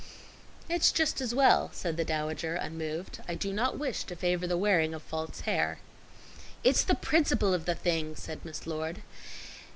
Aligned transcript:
"It's 0.67 0.91
just 0.91 1.21
as 1.21 1.31
well," 1.35 1.69
said 1.73 1.95
the 1.95 2.03
Dowager, 2.03 2.55
unmoved. 2.55 3.21
"I 3.27 3.35
do 3.35 3.53
not 3.53 3.77
wish 3.77 4.03
to 4.05 4.15
favor 4.15 4.47
the 4.47 4.57
wearing 4.57 4.95
of 4.95 5.03
false 5.03 5.41
hair." 5.41 5.77
"It's 6.63 6.81
the 6.83 6.95
principle 6.95 7.53
of 7.53 7.65
the 7.65 7.75
thing," 7.75 8.15
said 8.15 8.43
Miss 8.43 8.65
Lord. 8.65 9.03